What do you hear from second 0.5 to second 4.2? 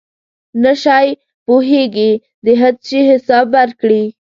نشی پوهېږي د څه شي حساب ورکړي.